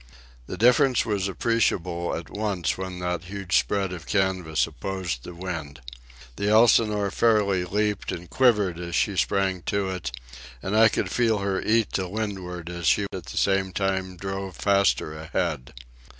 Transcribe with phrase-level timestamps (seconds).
[0.47, 5.79] The difference was appreciable at once when that huge spread of canvas opposed the wind.
[6.37, 10.11] The Elsinore fairly leaped and quivered as she sprang to it,
[10.63, 14.55] and I could feel her eat to windward as she at the same time drove
[14.55, 15.71] faster ahead.